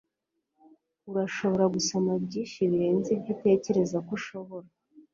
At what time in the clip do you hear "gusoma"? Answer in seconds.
1.75-2.11